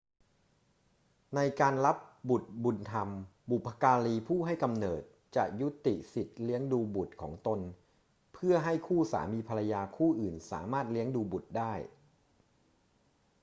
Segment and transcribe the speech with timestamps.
[1.35, 1.97] ในการรับ
[2.29, 3.09] บุตรบุญธรรม
[3.49, 5.01] บุพการีผู้ให้กำเนิด
[5.35, 7.59] จะยุติสิทธิเลี้ยงดูบุตรของตน
[8.33, 11.73] เพื่อให้คู่สามีภรรยาคู่อื่นสามารถเลี้ยงดูบุตรได้